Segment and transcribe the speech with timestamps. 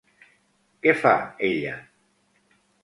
[0.85, 1.13] Què fa
[1.51, 1.79] ella?